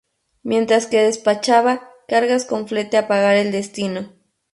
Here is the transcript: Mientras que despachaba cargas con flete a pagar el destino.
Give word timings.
Mientras 0.41 0.87
que 0.87 1.03
despachaba 1.03 1.91
cargas 2.07 2.45
con 2.45 2.67
flete 2.67 2.97
a 2.97 3.07
pagar 3.07 3.37
el 3.37 3.51
destino. 3.51 4.09